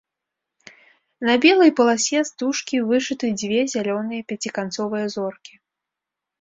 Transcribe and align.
На 1.29 1.33
белай 1.43 1.73
паласе 1.81 2.19
стужкі 2.31 2.77
вышыты 2.89 3.27
дзве 3.39 3.61
зялёныя 3.77 4.21
пяціканцовыя 4.33 5.05
зоркі. 5.19 5.53